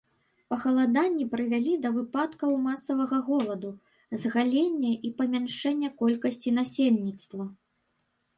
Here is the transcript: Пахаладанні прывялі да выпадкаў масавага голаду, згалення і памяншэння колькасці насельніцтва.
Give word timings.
Пахаладанні 0.51 1.25
прывялі 1.33 1.73
да 1.83 1.91
выпадкаў 1.97 2.55
масавага 2.67 3.19
голаду, 3.27 3.71
згалення 4.25 4.91
і 5.11 5.13
памяншэння 5.21 5.93
колькасці 6.01 6.49
насельніцтва. 6.59 7.43